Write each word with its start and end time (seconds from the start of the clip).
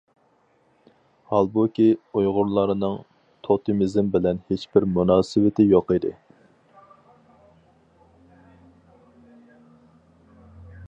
ھالبۇكى 1.33 1.85
ئۇيغۇرلارنىڭ 2.21 2.95
توتېمىزم 3.47 4.09
بىلەن 4.15 4.41
ھېچبىر 4.53 4.87
مۇناسىۋىتى 4.95 5.67
يوق 5.75 5.95
ئىدى. 5.97 6.17